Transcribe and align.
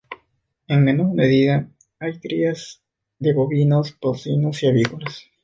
En 0.67 0.83
menor 0.83 1.13
medida, 1.13 1.69
hay 1.99 2.17
crías 2.17 2.81
de 3.19 3.35
bovinos, 3.35 3.91
porcinos 3.91 4.63
y 4.63 4.67
avícolas. 4.69 5.27